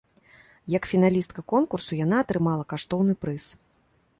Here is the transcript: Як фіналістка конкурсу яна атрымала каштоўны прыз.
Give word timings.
Як 0.75 0.87
фіналістка 0.91 1.43
конкурсу 1.53 1.91
яна 1.99 2.17
атрымала 2.25 2.63
каштоўны 2.75 3.13
прыз. 3.27 3.45